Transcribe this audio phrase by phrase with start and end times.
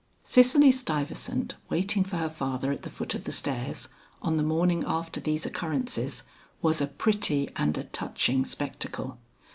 [0.23, 3.87] Cicely Stuyvesant waiting for her father at the foot of the stairs,
[4.19, 6.23] on the morning after these occurrences,
[6.59, 9.19] was a pretty and a touching spectacle.